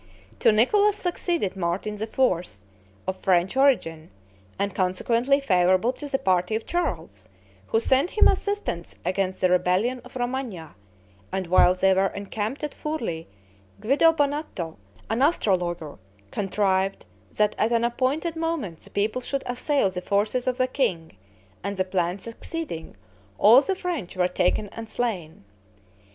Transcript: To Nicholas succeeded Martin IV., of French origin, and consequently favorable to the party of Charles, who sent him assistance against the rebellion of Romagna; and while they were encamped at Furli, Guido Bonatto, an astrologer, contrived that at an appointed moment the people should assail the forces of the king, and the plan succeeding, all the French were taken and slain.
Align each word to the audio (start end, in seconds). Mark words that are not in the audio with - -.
To 0.39 0.51
Nicholas 0.51 0.95
succeeded 0.95 1.55
Martin 1.55 1.93
IV., 2.01 2.19
of 3.05 3.17
French 3.21 3.55
origin, 3.55 4.09
and 4.57 4.73
consequently 4.73 5.39
favorable 5.39 5.93
to 5.93 6.07
the 6.09 6.17
party 6.17 6.55
of 6.55 6.65
Charles, 6.65 7.29
who 7.67 7.79
sent 7.79 8.09
him 8.09 8.27
assistance 8.27 8.95
against 9.05 9.41
the 9.41 9.51
rebellion 9.51 10.01
of 10.03 10.15
Romagna; 10.15 10.73
and 11.31 11.45
while 11.45 11.75
they 11.75 11.93
were 11.93 12.07
encamped 12.07 12.63
at 12.63 12.73
Furli, 12.73 13.27
Guido 13.79 14.11
Bonatto, 14.11 14.77
an 15.07 15.21
astrologer, 15.21 15.99
contrived 16.31 17.05
that 17.33 17.53
at 17.59 17.71
an 17.71 17.83
appointed 17.83 18.35
moment 18.35 18.79
the 18.79 18.89
people 18.89 19.21
should 19.21 19.43
assail 19.45 19.91
the 19.91 20.01
forces 20.01 20.47
of 20.47 20.57
the 20.57 20.65
king, 20.65 21.15
and 21.63 21.77
the 21.77 21.85
plan 21.85 22.17
succeeding, 22.17 22.95
all 23.37 23.61
the 23.61 23.75
French 23.75 24.15
were 24.15 24.27
taken 24.27 24.67
and 24.69 24.89
slain. 24.89 25.43